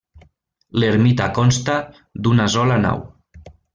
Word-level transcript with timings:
L'ermita 0.83 1.27
consta 1.39 1.75
d'una 2.25 2.49
sola 2.55 2.79
nau. 2.87 3.05